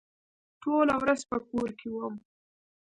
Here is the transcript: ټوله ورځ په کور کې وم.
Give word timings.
ټوله 0.61 0.95
ورځ 1.01 1.21
په 1.29 1.37
کور 1.49 1.69
کې 1.79 1.87
وم. 1.91 2.15